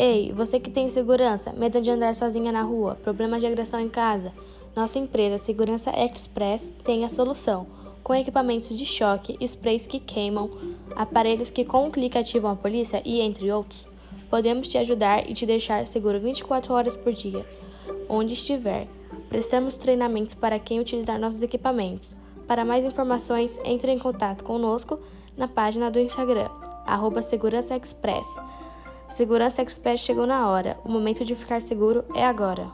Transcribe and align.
Ei, 0.00 0.32
você 0.32 0.60
que 0.60 0.70
tem 0.70 0.86
insegurança, 0.86 1.52
medo 1.52 1.82
de 1.82 1.90
andar 1.90 2.14
sozinha 2.14 2.52
na 2.52 2.62
rua, 2.62 2.96
problema 3.02 3.40
de 3.40 3.46
agressão 3.46 3.80
em 3.80 3.88
casa, 3.88 4.32
nossa 4.76 4.96
empresa 4.96 5.38
Segurança 5.38 5.90
Express 5.90 6.72
tem 6.84 7.04
a 7.04 7.08
solução. 7.08 7.66
Com 8.04 8.14
equipamentos 8.14 8.78
de 8.78 8.86
choque, 8.86 9.36
sprays 9.40 9.88
que 9.88 9.98
queimam, 9.98 10.50
aparelhos 10.94 11.50
que 11.50 11.64
com 11.64 11.86
um 11.86 11.90
clique 11.90 12.16
ativam 12.16 12.52
a 12.52 12.54
polícia 12.54 13.02
e 13.04 13.20
entre 13.20 13.50
outros, 13.50 13.84
podemos 14.30 14.68
te 14.68 14.78
ajudar 14.78 15.28
e 15.28 15.34
te 15.34 15.44
deixar 15.44 15.84
seguro 15.84 16.20
24 16.20 16.72
horas 16.72 16.94
por 16.94 17.12
dia, 17.12 17.44
onde 18.08 18.34
estiver. 18.34 18.86
Prestamos 19.28 19.74
treinamentos 19.74 20.36
para 20.36 20.60
quem 20.60 20.78
utilizar 20.78 21.18
nossos 21.18 21.42
equipamentos. 21.42 22.14
Para 22.46 22.64
mais 22.64 22.84
informações, 22.84 23.58
entre 23.64 23.90
em 23.90 23.98
contato 23.98 24.44
conosco 24.44 25.00
na 25.36 25.48
página 25.48 25.90
do 25.90 25.98
Instagram, 25.98 26.48
arroba 26.86 27.20
Segurança 27.20 27.76
Express. 27.76 28.28
Segurança 29.10 29.62
Express 29.62 30.00
chegou 30.00 30.26
na 30.26 30.48
hora. 30.48 30.78
O 30.84 30.90
momento 30.90 31.24
de 31.24 31.34
ficar 31.34 31.62
seguro 31.62 32.04
é 32.14 32.24
agora. 32.24 32.70